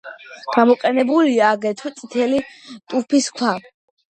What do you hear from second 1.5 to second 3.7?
აგრეთვე წითელი ტუფის ქვა.